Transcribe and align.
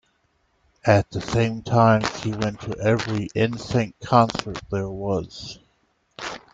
At 0.83 1.11
the 1.11 1.21
same 1.21 1.61
time, 1.61 2.01
she 2.23 2.31
went 2.31 2.61
to 2.61 2.75
every 2.79 3.29
'N 3.35 3.55
Sync 3.59 3.99
concert 4.01 4.59
there 4.71 4.89
was. 4.89 5.59